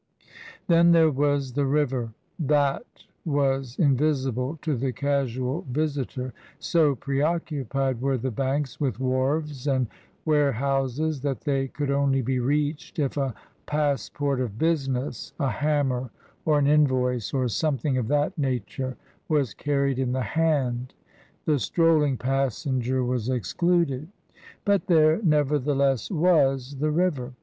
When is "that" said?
2.39-2.87, 11.21-11.41, 18.07-18.35